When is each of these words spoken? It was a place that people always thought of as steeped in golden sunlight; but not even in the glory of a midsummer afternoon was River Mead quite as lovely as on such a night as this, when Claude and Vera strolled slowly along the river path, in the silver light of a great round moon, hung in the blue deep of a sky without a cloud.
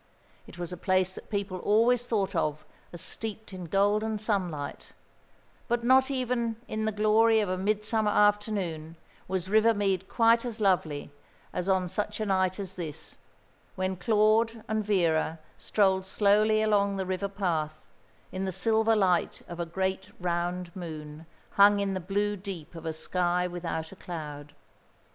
It 0.47 0.57
was 0.57 0.73
a 0.73 0.77
place 0.77 1.13
that 1.13 1.29
people 1.29 1.59
always 1.59 2.07
thought 2.07 2.35
of 2.35 2.65
as 2.91 3.01
steeped 3.01 3.53
in 3.53 3.65
golden 3.65 4.17
sunlight; 4.17 4.93
but 5.67 5.83
not 5.83 6.09
even 6.09 6.55
in 6.67 6.85
the 6.85 6.91
glory 6.91 7.39
of 7.39 7.49
a 7.49 7.55
midsummer 7.55 8.09
afternoon 8.09 8.95
was 9.27 9.47
River 9.47 9.75
Mead 9.75 10.09
quite 10.09 10.43
as 10.43 10.59
lovely 10.59 11.11
as 11.53 11.69
on 11.69 11.87
such 11.87 12.19
a 12.19 12.25
night 12.25 12.59
as 12.59 12.73
this, 12.73 13.19
when 13.75 13.95
Claude 13.95 14.63
and 14.67 14.83
Vera 14.83 15.37
strolled 15.59 16.07
slowly 16.07 16.63
along 16.63 16.97
the 16.97 17.05
river 17.05 17.29
path, 17.29 17.79
in 18.31 18.45
the 18.45 18.51
silver 18.51 18.95
light 18.95 19.43
of 19.47 19.59
a 19.59 19.67
great 19.67 20.09
round 20.19 20.75
moon, 20.75 21.27
hung 21.51 21.79
in 21.79 21.93
the 21.93 21.99
blue 21.99 22.35
deep 22.35 22.73
of 22.73 22.87
a 22.87 22.91
sky 22.93 23.45
without 23.45 23.91
a 23.91 23.95
cloud. 23.95 24.55